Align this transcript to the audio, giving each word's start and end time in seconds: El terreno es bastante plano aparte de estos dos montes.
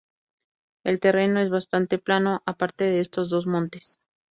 El 0.83 0.99
terreno 0.99 1.41
es 1.41 1.51
bastante 1.51 1.99
plano 1.99 2.41
aparte 2.47 2.85
de 2.85 3.01
estos 3.01 3.29
dos 3.29 3.45
montes. 3.45 3.99